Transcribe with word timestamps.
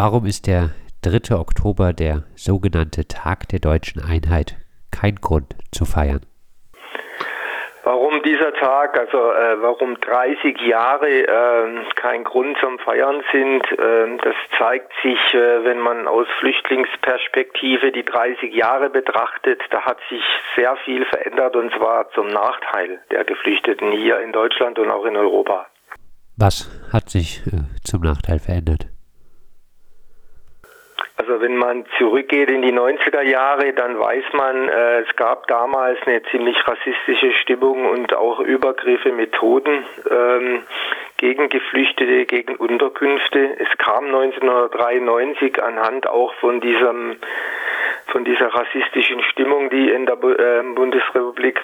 Warum 0.00 0.26
ist 0.26 0.46
der 0.46 0.70
3. 1.02 1.34
Oktober 1.34 1.92
der 1.92 2.22
sogenannte 2.36 3.08
Tag 3.08 3.48
der 3.48 3.58
deutschen 3.58 4.00
Einheit 4.00 4.54
kein 4.92 5.16
Grund 5.16 5.56
zu 5.72 5.86
feiern? 5.86 6.20
Warum 7.82 8.22
dieser 8.22 8.54
Tag, 8.54 8.96
also 8.96 9.18
äh, 9.18 9.60
warum 9.60 9.98
30 9.98 10.60
Jahre 10.60 11.08
äh, 11.08 11.84
kein 11.96 12.22
Grund 12.22 12.56
zum 12.60 12.78
Feiern 12.78 13.24
sind, 13.32 13.64
äh, 13.72 14.16
das 14.22 14.36
zeigt 14.56 14.92
sich, 15.02 15.18
äh, 15.34 15.64
wenn 15.64 15.80
man 15.80 16.06
aus 16.06 16.28
Flüchtlingsperspektive 16.38 17.90
die 17.90 18.04
30 18.04 18.54
Jahre 18.54 18.90
betrachtet. 18.90 19.60
Da 19.70 19.80
hat 19.80 19.98
sich 20.08 20.22
sehr 20.54 20.76
viel 20.84 21.06
verändert 21.06 21.56
und 21.56 21.72
zwar 21.74 22.08
zum 22.10 22.28
Nachteil 22.28 23.00
der 23.10 23.24
Geflüchteten 23.24 23.90
hier 23.90 24.20
in 24.20 24.30
Deutschland 24.30 24.78
und 24.78 24.92
auch 24.92 25.06
in 25.06 25.16
Europa. 25.16 25.66
Was 26.36 26.70
hat 26.92 27.10
sich 27.10 27.42
äh, 27.48 27.62
zum 27.82 28.02
Nachteil 28.02 28.38
verändert? 28.38 28.86
Also 31.28 31.42
wenn 31.42 31.58
man 31.58 31.84
zurückgeht 31.98 32.50
in 32.50 32.62
die 32.62 32.72
90er 32.72 33.20
Jahre, 33.20 33.74
dann 33.74 33.98
weiß 33.98 34.24
man, 34.32 34.68
äh, 34.68 35.00
es 35.00 35.14
gab 35.16 35.46
damals 35.46 35.98
eine 36.06 36.22
ziemlich 36.30 36.56
rassistische 36.66 37.34
Stimmung 37.34 37.84
und 37.84 38.14
auch 38.14 38.40
Übergriffe, 38.40 39.12
Methoden 39.12 39.84
ähm, 40.10 40.62
gegen 41.18 41.50
Geflüchtete, 41.50 42.24
gegen 42.24 42.56
Unterkünfte. 42.56 43.58
Es 43.58 43.68
kam 43.76 44.06
1993 44.06 45.62
anhand 45.62 46.06
auch 46.08 46.32
von 46.40 46.62
diesem 46.62 47.16
von 48.08 48.24
dieser 48.24 48.46
rassistischen 48.46 49.22
Stimmung, 49.24 49.70
die 49.70 49.90
in 49.90 50.06
der 50.06 50.16
äh, 50.16 50.62
Bundesrepublik 50.74 51.60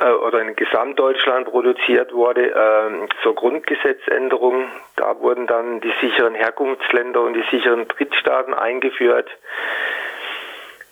äh, 0.00 0.10
oder 0.10 0.42
in 0.42 0.54
Gesamtdeutschland 0.54 1.46
produziert 1.46 2.12
wurde, 2.12 2.50
äh, 2.50 3.08
zur 3.22 3.34
Grundgesetzänderung. 3.34 4.68
Da 4.96 5.18
wurden 5.20 5.46
dann 5.46 5.80
die 5.80 5.92
sicheren 6.00 6.34
Herkunftsländer 6.34 7.22
und 7.22 7.34
die 7.34 7.44
sicheren 7.50 7.88
Drittstaaten 7.88 8.54
eingeführt. 8.54 9.28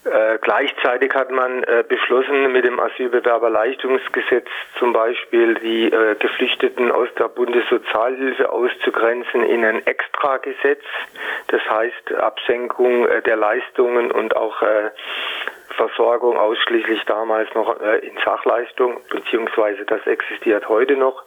Äh, 0.06 0.38
gleichzeitig 0.40 1.12
hat 1.14 1.32
man 1.32 1.64
äh, 1.64 1.82
beschlossen, 1.88 2.52
mit 2.52 2.64
dem 2.64 2.78
Asylbewerberleistungsgesetz 2.78 4.46
zum 4.78 4.92
Beispiel 4.92 5.54
die 5.54 5.86
äh, 5.86 6.14
Geflüchteten 6.14 6.92
aus 6.92 7.08
der 7.18 7.26
Bundessozialhilfe 7.28 8.48
auszugrenzen 8.48 9.42
in 9.42 9.64
ein 9.64 9.84
Extragesetz. 9.84 10.84
Das 11.48 11.60
heißt 11.68 12.14
Absenkung 12.14 13.08
äh, 13.08 13.20
der 13.22 13.34
Leistungen 13.34 14.12
und 14.12 14.36
auch 14.36 14.62
äh, 14.62 14.90
Versorgung 15.70 16.38
ausschließlich 16.38 17.04
damals 17.04 17.52
noch 17.54 17.78
in 18.00 18.16
Sachleistung, 18.24 18.98
beziehungsweise 19.10 19.84
das 19.84 20.06
existiert 20.06 20.68
heute 20.68 20.96
noch. 20.96 21.24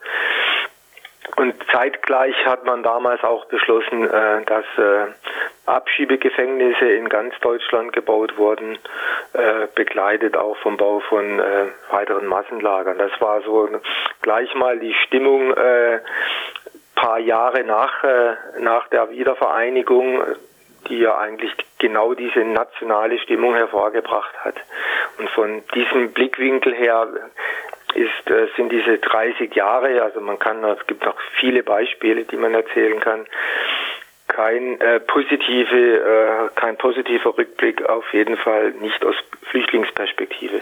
Und 1.39 1.55
zeitgleich 1.71 2.35
hat 2.45 2.65
man 2.65 2.83
damals 2.83 3.23
auch 3.23 3.45
beschlossen, 3.45 4.03
äh, 4.03 4.43
dass 4.43 4.65
äh, 4.77 5.05
Abschiebegefängnisse 5.67 6.91
in 6.91 7.07
ganz 7.07 7.33
Deutschland 7.39 7.93
gebaut 7.93 8.37
wurden, 8.37 8.77
äh, 9.31 9.67
begleitet 9.73 10.35
auch 10.35 10.57
vom 10.57 10.75
Bau 10.75 10.99
von 10.99 11.41
weiteren 11.91 12.27
Massenlagern. 12.27 12.97
Das 12.97 13.11
war 13.21 13.41
so 13.43 13.69
gleich 14.21 14.53
mal 14.55 14.79
die 14.79 14.93
Stimmung 15.05 15.53
paar 16.95 17.19
Jahre 17.19 17.63
nach, 17.63 18.03
nach 18.59 18.89
der 18.89 19.09
Wiedervereinigung, 19.09 20.21
die 20.89 20.99
ja 20.99 21.17
eigentlich 21.17 21.53
genau 21.77 22.15
diese 22.15 22.39
nationale 22.39 23.17
Stimmung 23.19 23.55
hervorgebracht 23.55 24.33
hat. 24.43 24.55
Und 25.17 25.29
von 25.29 25.63
diesem 25.73 26.11
Blickwinkel 26.11 26.73
her 26.73 27.07
ist, 27.99 28.29
äh, 28.29 28.47
sind 28.55 28.71
diese 28.71 28.97
30 28.97 29.53
Jahre, 29.53 30.01
also 30.01 30.21
man 30.21 30.39
kann, 30.39 30.63
es 30.63 30.85
gibt 30.87 31.05
noch 31.05 31.17
viele 31.39 31.63
Beispiele, 31.63 32.23
die 32.23 32.37
man 32.37 32.53
erzählen 32.53 32.99
kann, 32.99 33.25
kein 34.27 34.79
äh, 34.79 34.99
positive, 34.99 35.75
äh, 35.75 36.49
kein 36.55 36.77
positiver 36.77 37.37
Rückblick, 37.37 37.83
auf 37.89 38.05
jeden 38.13 38.37
Fall 38.37 38.71
nicht 38.81 39.03
aus 39.03 39.15
Flüchtlingsperspektive. 39.49 40.61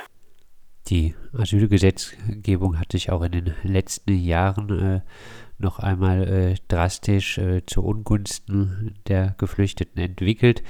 Die 0.90 1.16
Asylgesetzgebung 1.38 2.80
hat 2.80 2.94
sich 2.94 3.12
auch 3.12 3.22
in 3.22 3.32
den 3.34 3.54
letzten 3.64 4.14
Jahren 4.14 5.04
äh, 5.04 5.62
noch 5.62 5.80
einmal 5.80 6.54
drastisch 6.70 7.42
zu 7.66 7.84
Ungunsten 7.84 8.94
der 9.08 9.34
Geflüchteten 9.40 10.00
entwickelt. 10.00 10.62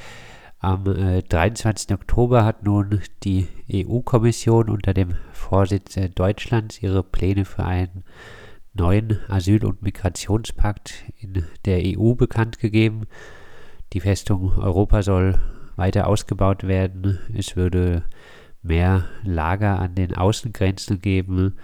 Am 0.59 0.87
äh, 0.87 1.21
23. 1.21 1.93
Oktober 1.93 2.43
hat 2.43 2.63
nun 2.63 3.01
die 3.23 3.47
EU-Kommission 3.71 4.69
unter 4.69 4.93
dem 4.93 5.13
Vorsitz 5.31 5.99
Deutschlands 6.15 6.81
ihre 6.81 7.03
Pläne 7.03 7.45
für 7.45 7.63
einen 7.63 8.03
neuen 8.73 9.19
Asyl- 9.27 9.65
und 9.65 9.83
Migrationspakt 9.83 11.05
in 11.19 11.45
der 11.65 11.81
EU 11.85 12.15
bekannt 12.15 12.57
gegeben. 12.57 13.05
Die 13.93 13.99
Festung 13.99 14.51
Europa 14.57 15.03
soll 15.03 15.39
weiter 15.75 16.07
ausgebaut 16.07 16.63
werden. 16.63 17.19
Es 17.35 17.55
würde 17.55 18.03
mehr 18.63 19.05
Lager 19.23 19.79
an 19.79 19.93
den 19.93 20.15
Außengrenzen 20.15 21.01
geben. 21.01 21.55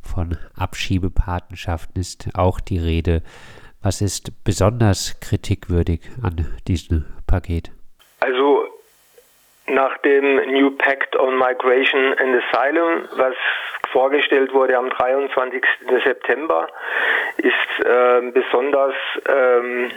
Von 0.00 0.36
Abschiebepatenschaften 0.54 2.00
ist 2.00 2.28
auch 2.34 2.60
die 2.60 2.78
Rede. 2.78 3.22
Was 3.82 4.00
ist 4.00 4.44
besonders 4.44 5.18
kritikwürdig 5.18 6.00
an 6.22 6.46
diesem 6.68 7.04
Paket? 7.26 7.75
Also 8.26 8.66
nach 9.68 9.98
dem 9.98 10.36
New 10.52 10.72
Pact 10.72 11.16
on 11.16 11.38
Migration 11.38 12.14
and 12.18 12.42
Asylum, 12.42 13.08
was 13.16 13.34
vorgestellt 13.92 14.52
wurde 14.52 14.76
am 14.76 14.90
23. 14.90 15.62
September, 16.04 16.66
ist 17.36 17.86
äh, 17.86 18.30
besonders 18.32 18.94
ähm, 19.28 19.92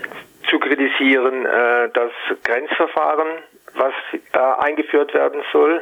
zu 0.47 0.59
kritisieren 0.59 1.45
äh, 1.45 1.89
das 1.91 2.11
Grenzverfahren, 2.43 3.27
was 3.75 3.93
äh, 4.33 4.63
eingeführt 4.63 5.15
werden 5.15 5.41
soll. 5.51 5.81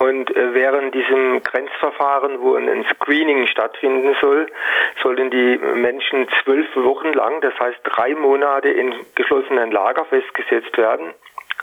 Und 0.00 0.34
äh, 0.36 0.54
während 0.54 0.92
diesem 0.92 1.40
Grenzverfahren, 1.44 2.40
wo 2.40 2.56
ein 2.56 2.84
Screening 2.94 3.46
stattfinden 3.46 4.16
soll, 4.20 4.48
sollen 5.02 5.30
die 5.30 5.58
Menschen 5.58 6.26
zwölf 6.42 6.66
Wochen 6.74 7.12
lang, 7.12 7.40
das 7.42 7.56
heißt 7.60 7.78
drei 7.84 8.14
Monate 8.14 8.70
in 8.70 8.92
geschlossenen 9.14 9.70
Lager 9.70 10.04
festgesetzt 10.04 10.76
werden. 10.76 11.14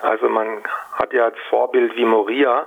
Also 0.03 0.29
man 0.29 0.63
hat 0.93 1.13
ja 1.13 1.25
als 1.25 1.37
Vorbild 1.49 1.95
wie 1.95 2.05
Moria. 2.05 2.65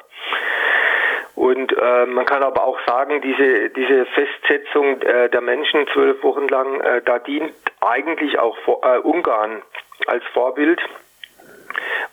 Und 1.35 1.71
äh, 1.71 2.07
man 2.07 2.25
kann 2.25 2.43
aber 2.43 2.65
auch 2.65 2.79
sagen, 2.87 3.21
diese, 3.21 3.69
diese 3.69 4.07
Festsetzung 4.07 5.03
äh, 5.03 5.29
der 5.29 5.43
Menschen 5.43 5.87
zwölf 5.93 6.23
Wochen 6.23 6.49
lang, 6.49 6.81
äh, 6.81 7.03
da 7.05 7.19
dient 7.19 7.53
eigentlich 7.83 8.39
auch 8.39 8.57
vor, 8.59 8.81
äh, 8.83 8.99
Ungarn 9.01 9.61
als 10.07 10.25
Vorbild, 10.33 10.81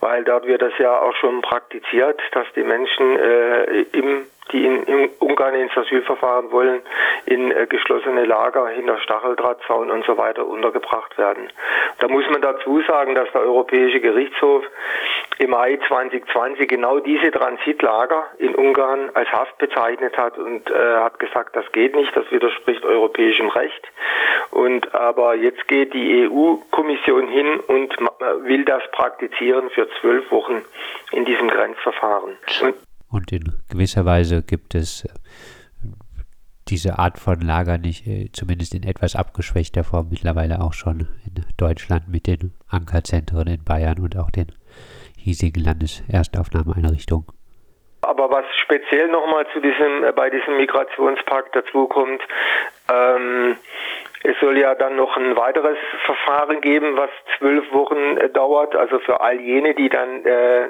weil 0.02 0.26
dort 0.26 0.46
wird 0.46 0.62
das 0.62 0.74
ja 0.78 1.00
auch 1.00 1.16
schon 1.16 1.42
praktiziert, 1.42 2.20
dass 2.34 2.48
die 2.54 2.64
Menschen 2.64 3.18
äh, 3.18 3.82
im 3.94 4.26
die 4.52 4.66
in, 4.66 4.84
in 4.84 5.10
Ungarn 5.20 5.56
ins 5.56 5.76
Asylverfahren 5.76 6.52
wollen, 6.52 6.82
in 7.26 7.52
äh, 7.52 7.66
geschlossene 7.68 8.26
Lager 8.26 8.68
hinter 8.68 9.00
Stacheldrahtzaun 9.00 9.90
und 9.90 10.06
so 10.06 10.18
weiter 10.18 10.46
untergebracht 10.46 11.18
werden. 11.18 11.50
Da 12.00 12.08
muss 12.08 12.30
man 12.30 12.42
dazu 12.42 12.82
sagen, 12.82 13.16
dass 13.16 13.32
der 13.32 13.42
Europäische 13.42 14.02
Gerichtshof 14.02 14.66
im 15.44 15.52
Mai 15.52 15.78
2020 15.88 16.68
genau 16.68 17.00
diese 17.00 17.32
Transitlager 17.32 18.26
in 18.38 18.56
Ungarn 18.56 19.10
als 19.14 19.30
Haft 19.32 19.58
bezeichnet 19.58 20.18
hat 20.18 20.38
und 20.38 20.70
äh, 20.70 20.98
hat 20.98 21.20
gesagt, 21.20 21.56
das 21.56 21.66
geht 21.72 21.96
nicht, 21.96 22.16
das 22.16 22.30
widerspricht 22.32 22.84
europäischem 22.84 23.50
Recht. 23.50 23.84
Und 24.52 24.94
aber 24.94 25.36
jetzt 25.36 25.68
geht 25.68 25.94
die 25.94 26.28
EU-Kommission 26.28 27.28
hin 27.28 27.60
und 27.68 27.96
will 28.44 28.66
das 28.66 28.84
praktizieren 28.92 29.70
für 29.70 29.88
zwölf 30.02 30.30
Wochen 30.32 30.62
in 31.12 31.26
diesem 31.26 31.48
Grenzverfahren. 31.50 32.38
Und 32.62 32.76
und 33.14 33.32
in 33.32 33.54
gewisser 33.70 34.06
Weise 34.06 34.42
gibt 34.42 34.74
es 34.74 35.06
äh, 35.06 35.10
diese 36.68 36.98
Art 36.98 37.20
von 37.20 37.42
Lager 37.42 37.78
nicht, 37.78 38.08
äh, 38.08 38.32
zumindest 38.34 38.74
in 38.74 38.82
etwas 38.82 39.16
abgeschwächter 39.16 39.84
Form, 39.84 40.08
mittlerweile 40.10 40.62
auch 40.62 40.74
schon 40.74 41.08
in 41.24 41.46
Deutschland 41.58 42.08
mit 42.08 42.26
den 42.26 42.54
Ankerzentren 42.68 43.48
in 43.48 43.64
Bayern 43.64 44.00
und 44.00 44.18
auch 44.18 44.32
den 44.32 44.48
hiesigen 45.24 45.64
Landeserstaufnahmeeinrichtungen. 45.64 47.28
Aber 48.02 48.30
was 48.30 48.46
speziell 48.62 49.08
nochmal 49.08 49.46
zu 49.54 49.62
diesem, 49.62 50.04
äh, 50.04 50.12
bei 50.12 50.30
diesem 50.30 50.58
Migrationspakt 50.58 51.56
dazukommt, 51.56 52.22
ähm, 52.92 53.56
es 54.24 54.38
soll 54.40 54.58
ja 54.58 54.76
dann 54.76 54.96
noch 54.96 55.16
ein 55.16 55.36
weiteres 55.36 55.78
Verfahren 56.06 56.60
geben, 56.62 56.98
was 56.98 57.10
zwölf 57.38 57.72
Wochen 57.72 58.18
äh, 58.18 58.30
dauert, 58.30 58.76
also 58.76 59.00
für 59.00 59.22
all 59.22 59.40
jene, 59.40 59.74
die 59.74 59.90
dann 59.90 60.26
äh, 60.26 60.70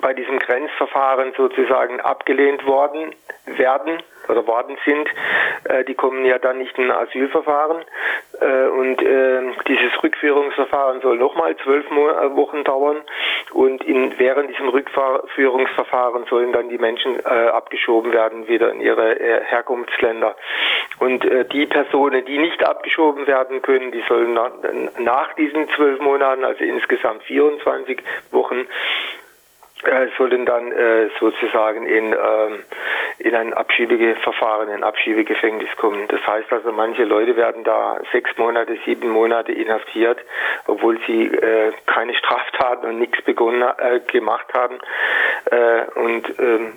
bei 0.00 0.12
diesem 0.12 0.38
Grenzverfahren 0.38 1.32
sozusagen 1.36 2.00
abgelehnt 2.00 2.66
worden 2.66 3.14
werden, 3.46 4.02
oder 4.28 4.46
worden 4.46 4.76
sind, 4.84 5.08
äh, 5.64 5.84
die 5.84 5.94
kommen 5.94 6.24
ja 6.24 6.38
dann 6.38 6.58
nicht 6.58 6.78
in 6.78 6.90
Asylverfahren. 6.90 7.84
Äh, 8.40 8.66
und 8.68 9.02
äh, 9.02 9.42
dieses 9.66 10.02
Rückführungsverfahren 10.02 11.00
soll 11.00 11.16
nochmal 11.16 11.56
zwölf 11.56 11.86
äh, 11.86 12.36
Wochen 12.36 12.64
dauern. 12.64 12.98
Und 13.52 13.84
in, 13.84 14.18
während 14.18 14.50
diesem 14.50 14.68
Rückführungsverfahren 14.68 16.26
sollen 16.28 16.52
dann 16.52 16.68
die 16.68 16.78
Menschen 16.78 17.18
äh, 17.20 17.28
abgeschoben 17.28 18.12
werden 18.12 18.48
wieder 18.48 18.72
in 18.72 18.80
ihre 18.80 19.18
äh, 19.18 19.44
Herkunftsländer. 19.44 20.36
Und 20.98 21.26
die 21.52 21.66
Personen, 21.66 22.24
die 22.24 22.38
nicht 22.38 22.64
abgeschoben 22.64 23.26
werden 23.26 23.60
können, 23.60 23.92
die 23.92 24.02
sollen 24.08 24.32
nach, 24.32 24.50
nach 24.98 25.34
diesen 25.34 25.68
zwölf 25.70 26.00
Monaten, 26.00 26.42
also 26.42 26.64
insgesamt 26.64 27.22
24 27.24 28.02
Wochen, 28.30 28.66
sollen 30.16 30.46
dann 30.46 30.72
sozusagen 31.20 31.86
in, 31.86 32.12
ähm, 32.12 32.64
in 33.18 33.34
ein 33.34 33.54
Abschiebeverfahren, 33.54 34.68
in 34.68 34.74
ein 34.74 34.84
Abschiebegefängnis 34.84 35.70
kommen. 35.76 36.06
Das 36.08 36.26
heißt 36.26 36.52
also, 36.52 36.72
manche 36.72 37.04
Leute 37.04 37.36
werden 37.36 37.64
da 37.64 37.98
sechs 38.12 38.36
Monate, 38.36 38.76
sieben 38.84 39.08
Monate 39.08 39.52
inhaftiert, 39.52 40.18
obwohl 40.66 40.98
sie 41.06 41.26
äh, 41.26 41.72
keine 41.86 42.14
Straftaten 42.14 42.86
und 42.86 42.98
nichts 42.98 43.22
begonnen 43.22 43.62
äh, 43.62 44.00
gemacht 44.00 44.46
haben. 44.52 44.78
Äh, 45.50 45.98
und 45.98 46.38
ähm, 46.38 46.72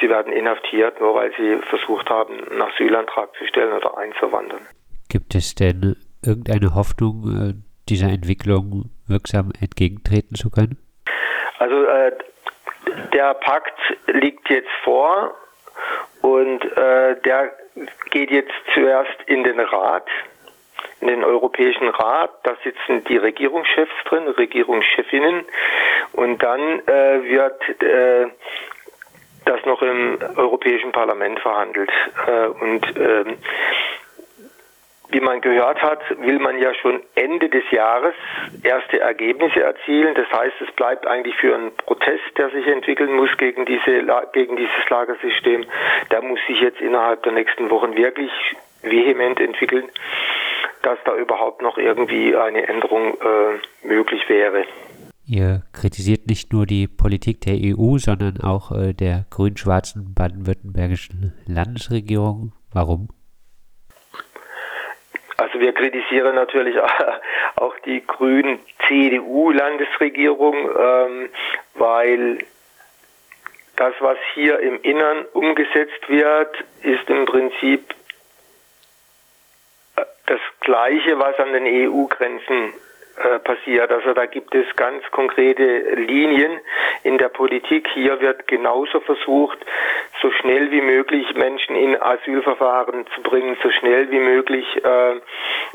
sie 0.00 0.08
werden 0.08 0.32
inhaftiert, 0.32 1.00
nur 1.00 1.14
weil 1.14 1.32
sie 1.36 1.56
versucht 1.68 2.08
haben, 2.08 2.34
einen 2.50 2.62
Asylantrag 2.62 3.34
zu 3.36 3.46
stellen 3.46 3.72
oder 3.72 3.96
einzuwandern. 3.98 4.60
Gibt 5.08 5.34
es 5.34 5.54
denn 5.54 5.96
irgendeine 6.24 6.74
Hoffnung, 6.74 7.24
äh, 7.24 7.54
dieser 7.88 8.08
Entwicklung 8.08 8.90
wirksam 9.08 9.52
entgegentreten 9.60 10.36
zu 10.36 10.50
können? 10.50 10.78
Also 11.58 11.84
äh, 11.84 12.12
der 13.12 13.34
Pakt 13.34 13.78
liegt 14.06 14.48
jetzt 14.50 14.70
vor 14.82 15.34
und 16.22 16.64
äh, 16.64 17.20
der 17.22 17.52
geht 18.10 18.30
jetzt 18.30 18.52
zuerst 18.72 19.16
in 19.26 19.44
den 19.44 19.60
Rat, 19.60 20.06
in 21.00 21.08
den 21.08 21.24
Europäischen 21.24 21.88
Rat. 21.88 22.30
Da 22.44 22.56
sitzen 22.62 23.04
die 23.04 23.16
Regierungschefs 23.16 23.92
drin, 24.06 24.28
Regierungschefinnen 24.28 25.44
und 26.12 26.42
dann 26.42 26.80
äh, 26.86 27.24
wird 27.24 27.82
äh, 27.82 28.26
das 29.44 29.64
noch 29.66 29.82
im 29.82 30.18
Europäischen 30.36 30.92
Parlament 30.92 31.40
verhandelt. 31.40 31.90
Äh, 32.26 32.46
und 32.46 32.86
ähm, 32.96 33.36
wie 35.14 35.20
man 35.20 35.40
gehört 35.40 35.80
hat, 35.80 36.00
will 36.18 36.40
man 36.40 36.58
ja 36.58 36.74
schon 36.74 37.00
Ende 37.14 37.48
des 37.48 37.62
Jahres 37.70 38.14
erste 38.64 38.98
Ergebnisse 38.98 39.62
erzielen. 39.62 40.14
Das 40.14 40.26
heißt, 40.36 40.56
es 40.60 40.74
bleibt 40.74 41.06
eigentlich 41.06 41.36
für 41.36 41.54
einen 41.54 41.70
Protest, 41.76 42.36
der 42.36 42.50
sich 42.50 42.66
entwickeln 42.66 43.14
muss 43.14 43.30
gegen, 43.38 43.64
diese, 43.64 44.04
gegen 44.32 44.56
dieses 44.56 44.90
Lagersystem, 44.90 45.64
der 46.10 46.22
muss 46.22 46.40
sich 46.48 46.60
jetzt 46.60 46.80
innerhalb 46.80 47.22
der 47.22 47.32
nächsten 47.32 47.70
Wochen 47.70 47.96
wirklich 47.96 48.30
vehement 48.82 49.40
entwickeln, 49.40 49.88
dass 50.82 50.98
da 51.04 51.14
überhaupt 51.14 51.62
noch 51.62 51.78
irgendwie 51.78 52.34
eine 52.36 52.66
Änderung 52.66 53.14
äh, 53.14 53.86
möglich 53.86 54.28
wäre. 54.28 54.64
Ihr 55.26 55.62
kritisiert 55.72 56.26
nicht 56.26 56.52
nur 56.52 56.66
die 56.66 56.88
Politik 56.88 57.40
der 57.40 57.54
EU, 57.54 57.98
sondern 57.98 58.40
auch 58.40 58.72
äh, 58.72 58.92
der 58.92 59.26
grün-schwarzen 59.30 60.12
baden-württembergischen 60.12 61.32
Landesregierung. 61.46 62.52
Warum? 62.72 63.08
Also 65.54 65.64
wir 65.64 65.72
kritisieren 65.72 66.34
natürlich 66.34 66.76
auch 67.56 67.78
die 67.86 68.04
grünen 68.04 68.58
CDU-Landesregierung, 68.88 70.56
ähm, 70.56 71.30
weil 71.74 72.38
das, 73.76 73.94
was 74.00 74.18
hier 74.34 74.58
im 74.58 74.82
Innern 74.82 75.24
umgesetzt 75.32 76.08
wird, 76.08 76.56
ist 76.82 77.08
im 77.08 77.24
Prinzip 77.24 77.94
äh, 79.94 80.02
das 80.26 80.40
Gleiche, 80.58 81.20
was 81.20 81.38
an 81.38 81.52
den 81.52 81.66
EU-Grenzen 81.66 82.74
äh, 83.16 83.38
passiert. 83.38 83.90
Also 83.90 84.12
da 84.12 84.26
gibt 84.26 84.54
es 84.54 84.66
ganz 84.76 85.02
konkrete 85.10 85.94
Linien 85.94 86.60
in 87.02 87.18
der 87.18 87.28
Politik. 87.28 87.88
Hier 87.94 88.20
wird 88.20 88.46
genauso 88.48 89.00
versucht, 89.00 89.58
so 90.20 90.30
schnell 90.32 90.70
wie 90.70 90.80
möglich 90.80 91.34
Menschen 91.34 91.76
in 91.76 92.00
Asylverfahren 92.00 93.06
zu 93.14 93.22
bringen, 93.22 93.56
so 93.62 93.70
schnell 93.70 94.10
wie 94.10 94.18
möglich 94.18 94.66
äh, 94.84 95.20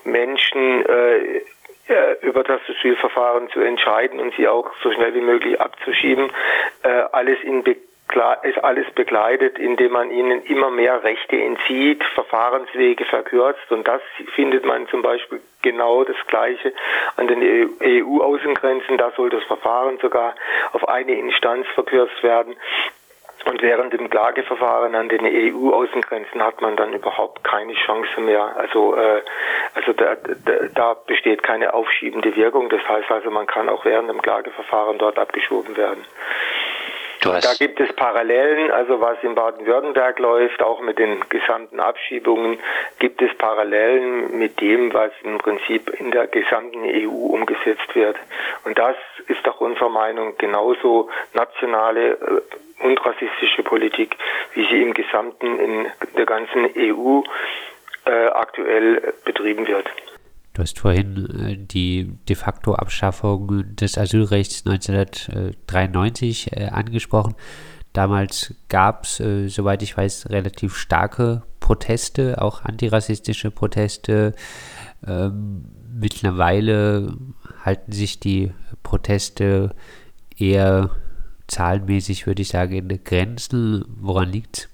Menschen 0.03 0.85
äh, 0.85 1.41
über 2.21 2.43
das 2.43 2.61
Asylverfahren 2.69 3.49
zu 3.49 3.61
entscheiden 3.61 4.19
und 4.19 4.33
sie 4.35 4.47
auch 4.47 4.71
so 4.83 4.91
schnell 4.91 5.13
wie 5.15 5.21
möglich 5.21 5.59
abzuschieben. 5.59 6.29
Äh, 6.83 6.89
alles 7.11 7.39
in 7.43 7.63
ist 8.43 8.63
alles 8.63 8.89
begleitet, 8.95 9.59
indem 9.59 9.91
man 9.91 10.09
ihnen 10.09 10.43
immer 10.43 10.71
mehr 10.71 11.03
Rechte 11.03 11.35
entzieht, 11.35 12.03
Verfahrenswege 12.15 13.05
verkürzt 13.05 13.71
und 13.71 13.87
das 13.87 14.01
findet 14.35 14.65
man 14.65 14.87
zum 14.87 15.01
Beispiel 15.01 15.39
genau 15.61 16.03
das 16.03 16.15
Gleiche 16.27 16.73
an 17.17 17.27
den 17.27 17.41
EU-Außengrenzen. 17.81 18.97
Da 18.97 19.11
soll 19.15 19.29
das 19.29 19.43
Verfahren 19.43 19.99
sogar 19.99 20.35
auf 20.71 20.87
eine 20.87 21.13
Instanz 21.13 21.67
verkürzt 21.75 22.23
werden. 22.23 22.55
Und 23.45 23.61
während 23.61 23.93
dem 23.93 24.09
Klageverfahren 24.09 24.95
an 24.95 25.07
den 25.07 25.23
EU-Außengrenzen 25.23 26.43
hat 26.43 26.61
man 26.61 26.75
dann 26.75 26.93
überhaupt 26.93 27.43
keine 27.43 27.73
Chance 27.73 28.19
mehr. 28.19 28.55
Also, 28.57 28.95
äh, 28.95 29.21
also 29.75 29.93
da, 29.93 30.15
da, 30.15 30.53
da 30.75 30.93
besteht 30.93 31.41
keine 31.41 31.73
aufschiebende 31.73 32.35
Wirkung. 32.35 32.69
Das 32.69 32.85
heißt 32.87 33.09
also, 33.09 33.31
man 33.31 33.47
kann 33.47 33.69
auch 33.69 33.85
während 33.85 34.09
dem 34.09 34.21
Klageverfahren 34.21 34.97
dort 34.97 35.17
abgeschoben 35.17 35.77
werden. 35.77 36.03
Da 37.21 37.53
gibt 37.57 37.79
es 37.81 37.91
Parallelen, 37.93 38.71
also 38.71 39.01
was 39.01 39.17
in 39.23 39.35
Baden-Württemberg 39.35 40.19
läuft, 40.19 40.61
auch 40.63 40.79
mit 40.79 40.99
den 40.99 41.19
gesamten 41.27 41.79
Abschiebungen, 41.79 42.59
gibt 42.99 43.21
es 43.21 43.35
Parallelen 43.37 44.37
mit 44.37 44.61
dem, 44.61 44.93
was 44.93 45.11
im 45.23 45.37
Prinzip 45.37 45.89
in 45.99 46.11
der 46.11 46.27
gesamten 46.27 46.83
EU 46.85 47.09
umgesetzt 47.09 47.93
wird. 47.93 48.15
Und 48.63 48.79
das 48.79 48.95
ist 49.27 49.45
doch 49.45 49.59
unserer 49.59 49.89
Meinung 49.89 50.37
genauso 50.37 51.09
nationale 51.33 52.11
äh, 52.11 52.85
und 52.85 53.05
rassistische 53.05 53.63
Politik, 53.63 54.15
wie 54.53 54.65
sie 54.67 54.81
im 54.81 54.93
Gesamten 54.93 55.59
in 55.59 55.87
der 56.17 56.25
ganzen 56.25 56.69
EU 56.77 57.21
äh, 58.05 58.27
aktuell 58.27 59.13
betrieben 59.25 59.67
wird. 59.67 59.85
Du 60.59 60.63
hast 60.63 60.79
vorhin 60.79 61.25
äh, 61.39 61.55
die 61.57 62.17
de 62.27 62.35
facto 62.35 62.75
Abschaffung 62.75 63.77
des 63.77 63.97
Asylrechts 63.97 64.65
1993 64.65 66.51
äh, 66.51 66.65
angesprochen. 66.65 67.33
Damals 67.93 68.53
gab 68.67 69.05
es, 69.05 69.21
äh, 69.21 69.47
soweit 69.47 69.81
ich 69.83 69.95
weiß, 69.95 70.31
relativ 70.31 70.75
starke 70.75 71.43
Proteste, 71.61 72.41
auch 72.41 72.65
antirassistische 72.65 73.51
Proteste. 73.51 74.35
Ähm, 75.07 75.63
mittlerweile 75.93 77.15
halten 77.63 77.93
sich 77.93 78.19
die 78.19 78.51
Proteste 78.83 79.73
eher 80.37 80.89
zahlenmäßig, 81.47 82.27
würde 82.27 82.41
ich 82.41 82.49
sagen, 82.49 82.73
in 82.73 83.03
Grenzen. 83.05 83.85
Woran 84.01 84.29
liegt 84.29 84.57
es? 84.57 84.69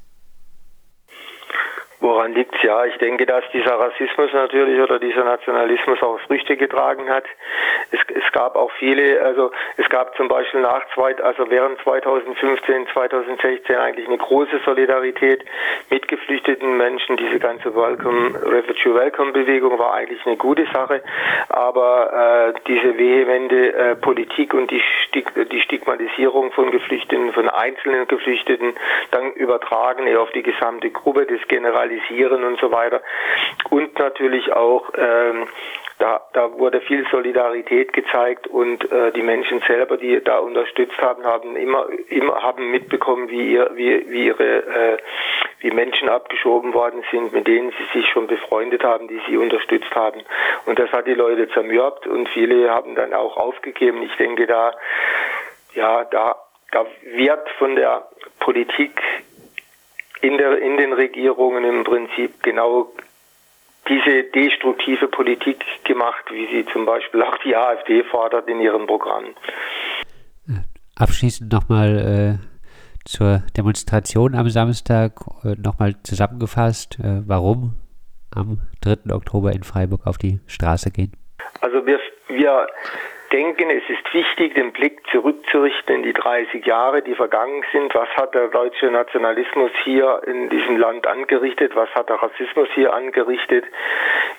Woran 2.01 2.33
liegt 2.33 2.53
es? 2.55 2.61
Ja, 2.61 2.83
ich 2.85 2.97
denke, 2.97 3.25
dass 3.25 3.43
dieser 3.53 3.79
Rassismus 3.79 4.31
natürlich 4.33 4.81
oder 4.81 4.99
dieser 4.99 5.23
Nationalismus 5.23 6.01
auch 6.03 6.19
Früchte 6.19 6.57
getragen 6.57 7.09
hat. 7.09 7.23
Es, 7.91 7.99
es 8.13 8.31
gab 8.33 8.55
auch 8.55 8.71
viele, 8.73 9.21
also 9.21 9.51
es 9.77 9.87
gab 9.89 10.15
zum 10.17 10.27
Beispiel 10.27 10.61
nach 10.61 10.81
zwei, 10.93 11.15
also 11.23 11.49
während 11.49 11.79
2015, 11.81 12.87
2016 12.91 13.75
eigentlich 13.77 14.07
eine 14.07 14.17
große 14.17 14.59
Solidarität 14.65 15.45
mit 15.89 16.07
geflüchteten 16.09 16.75
Menschen. 16.77 17.15
Diese 17.15 17.39
ganze 17.39 17.73
Welcome, 17.73 18.41
Refugee 18.43 18.93
Welcome 18.93 19.31
Bewegung 19.31 19.79
war 19.79 19.93
eigentlich 19.93 20.25
eine 20.25 20.35
gute 20.35 20.65
Sache, 20.73 21.01
aber 21.47 22.53
äh, 22.55 22.59
diese 22.67 22.97
vehemente 22.97 23.73
äh, 23.73 23.95
Politik 23.95 24.53
und 24.53 24.69
die, 24.69 24.81
Stig 25.07 25.31
die 25.49 25.61
Stigmatisierung 25.61 26.51
von 26.51 26.71
Geflüchteten, 26.71 27.31
von 27.31 27.47
einzelnen 27.47 28.05
Geflüchteten, 28.07 28.73
dann 29.11 29.31
übertragen 29.33 30.13
auf 30.17 30.31
die 30.31 30.43
gesamte 30.43 30.89
Gruppe 30.89 31.25
des 31.25 31.45
Generalisierens 31.47 31.84
organisieren 31.85 32.43
und 32.43 32.59
so 32.59 32.71
weiter. 32.71 33.01
Und 33.69 33.97
natürlich 33.99 34.51
auch, 34.53 34.89
ähm, 34.97 35.47
da, 35.97 36.21
da 36.33 36.51
wurde 36.53 36.81
viel 36.81 37.05
Solidarität 37.09 37.93
gezeigt 37.93 38.47
und 38.47 38.91
äh, 38.91 39.11
die 39.13 39.21
Menschen 39.21 39.61
selber, 39.65 39.95
die 39.95 40.21
da 40.21 40.39
unterstützt 40.39 40.97
haben, 40.99 41.23
haben 41.23 41.55
immer, 41.55 41.87
immer 42.09 42.41
haben 42.41 42.69
mitbekommen, 42.69 43.29
wie, 43.29 43.53
ihr, 43.53 43.71
wie, 43.75 44.09
wie 44.09 44.25
ihre 44.25 44.43
äh, 44.43 44.97
wie 45.59 45.71
Menschen 45.71 46.09
abgeschoben 46.09 46.73
worden 46.73 47.03
sind, 47.11 47.31
mit 47.31 47.47
denen 47.47 47.71
sie 47.71 47.99
sich 47.99 48.09
schon 48.09 48.27
befreundet 48.27 48.83
haben, 48.83 49.07
die 49.07 49.21
sie 49.27 49.37
unterstützt 49.37 49.95
haben. 49.95 50.21
Und 50.65 50.79
das 50.79 50.91
hat 50.91 51.07
die 51.07 51.13
Leute 51.13 51.47
zermürbt 51.49 52.07
und 52.07 52.27
viele 52.29 52.69
haben 52.69 52.95
dann 52.95 53.13
auch 53.13 53.37
aufgegeben. 53.37 54.03
Ich 54.03 54.15
denke, 54.17 54.47
da, 54.47 54.73
ja, 55.73 56.03
da, 56.03 56.35
da 56.71 56.85
wird 57.03 57.49
von 57.57 57.77
der 57.77 58.05
Politik 58.39 59.01
in, 60.25 60.37
der, 60.37 60.61
in 60.61 60.77
den 60.77 60.93
Regierungen 60.93 61.63
im 61.63 61.83
Prinzip 61.83 62.41
genau 62.41 62.91
diese 63.87 64.23
destruktive 64.23 65.07
Politik 65.07 65.63
gemacht, 65.83 66.25
wie 66.31 66.47
sie 66.47 66.65
zum 66.71 66.85
Beispiel 66.85 67.21
auch 67.21 67.37
die 67.43 67.55
AfD 67.55 68.03
fordert 68.03 68.47
in 68.47 68.59
ihrem 68.59 68.87
Programm. 68.87 69.25
Abschließend 70.95 71.51
nochmal 71.51 72.39
äh, 72.41 73.07
zur 73.07 73.43
Demonstration 73.55 74.33
am 74.33 74.49
Samstag 74.49 75.13
äh, 75.43 75.55
nochmal 75.61 75.95
zusammengefasst, 76.03 76.97
äh, 76.99 77.21
warum 77.27 77.75
am 78.33 78.59
3. 78.81 79.13
Oktober 79.13 79.51
in 79.51 79.63
Freiburg 79.63 80.07
auf 80.07 80.17
die 80.17 80.39
Straße 80.47 80.89
gehen? 80.89 81.11
Also 81.61 81.85
wir, 81.85 81.99
wir 82.27 82.67
denken, 83.35 83.69
es 83.69 83.83
ist 83.89 84.13
wichtig, 84.13 84.55
den 84.55 84.71
Blick 84.71 85.05
zurückzurichten 85.11 85.95
in 85.95 86.03
die 86.03 86.13
30 86.13 86.65
Jahre, 86.65 87.01
die 87.01 87.15
vergangen 87.15 87.63
sind. 87.73 87.93
Was 87.93 88.07
hat 88.15 88.33
der 88.33 88.47
deutsche 88.47 88.89
Nationalismus 88.89 89.71
hier 89.83 90.21
in 90.25 90.49
diesem 90.49 90.77
Land 90.77 91.05
angerichtet? 91.05 91.75
Was 91.75 91.93
hat 91.93 92.07
der 92.07 92.15
Rassismus 92.15 92.69
hier 92.75 92.93
angerichtet? 92.93 93.65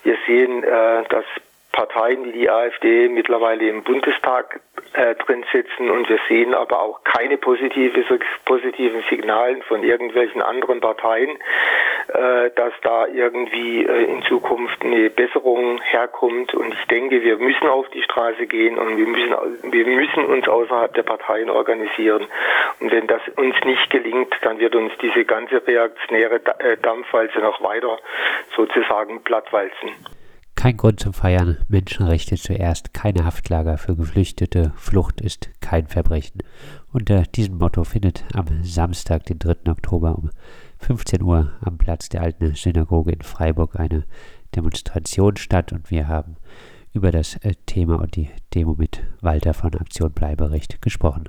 Wir 0.02 0.16
sehen, 0.26 0.64
äh, 0.64 1.04
dass 1.10 1.26
Parteien 1.72 2.24
wie 2.24 2.32
die 2.32 2.48
AfD 2.48 3.10
mittlerweile 3.10 3.68
im 3.68 3.82
Bundestag 3.82 4.60
äh, 4.94 5.14
drin 5.16 5.44
sitzen 5.52 5.90
und 5.90 6.08
wir 6.08 6.18
sehen 6.26 6.54
aber 6.54 6.80
auch 6.80 7.04
keine 7.04 7.36
positive, 7.36 8.02
positiven 8.46 9.02
Signalen 9.10 9.60
von 9.62 9.82
irgendwelchen 9.82 10.40
anderen 10.40 10.80
Parteien, 10.80 11.36
dass 12.54 12.72
da 12.82 13.06
irgendwie 13.06 13.84
äh, 13.84 14.04
in 14.04 14.22
Zukunft 14.22 14.84
eine 14.84 15.10
Besserung 15.10 15.80
herkommt 15.82 16.54
und 16.54 16.72
ich 16.72 16.84
denke, 16.86 17.22
wir 17.22 17.36
müssen 17.38 17.66
auf 17.66 17.88
die 17.90 18.02
Straße 18.02 18.46
gehen 18.46 18.78
und 18.78 18.96
wir 18.96 19.06
müssen, 19.06 19.34
wir 19.72 19.86
müssen 19.86 20.24
uns 20.24 20.48
außerhalb 20.48 20.94
der 20.94 21.02
Parteien 21.02 21.50
organisieren 21.50 22.26
und 22.80 22.90
wenn 22.90 23.06
das 23.06 23.22
uns 23.36 23.56
nicht 23.64 23.90
gelingt, 23.90 24.34
dann 24.42 24.58
wird 24.58 24.74
uns 24.74 24.92
diese 25.02 25.24
ganze 25.24 25.66
reaktionäre 25.66 26.40
äh, 26.58 26.76
Dampfwalze 26.76 27.38
noch 27.40 27.62
weiter 27.62 27.98
sozusagen 28.54 29.22
plattwalzen. 29.22 29.90
Kein 30.56 30.78
Grund 30.78 31.00
zum 31.00 31.12
Feiern, 31.12 31.58
Menschenrechte 31.68 32.36
zuerst, 32.36 32.94
keine 32.94 33.26
Haftlager 33.26 33.76
für 33.76 33.94
Geflüchtete, 33.94 34.72
Flucht 34.74 35.20
ist 35.20 35.50
kein 35.60 35.86
Verbrechen. 35.86 36.40
Unter 36.92 37.22
diesem 37.22 37.58
Motto 37.58 37.84
findet 37.84 38.24
am 38.32 38.46
Samstag, 38.64 39.24
den 39.26 39.38
3. 39.38 39.70
Oktober 39.70 40.16
um 40.16 40.30
15 40.78 41.22
Uhr 41.22 41.52
am 41.60 41.76
Platz 41.76 42.08
der 42.08 42.22
alten 42.22 42.54
Synagoge 42.54 43.12
in 43.12 43.20
Freiburg 43.20 43.78
eine 43.78 44.04
Demonstration 44.56 45.36
statt 45.36 45.72
und 45.72 45.90
wir 45.90 46.08
haben 46.08 46.36
über 46.94 47.12
das 47.12 47.36
äh, 47.36 47.54
Thema 47.66 48.00
und 48.00 48.16
die 48.16 48.30
Demo 48.54 48.74
mit 48.76 49.02
Walter 49.20 49.52
von 49.52 49.74
Aktion 49.74 50.10
Bleiberecht 50.10 50.80
gesprochen. 50.80 51.28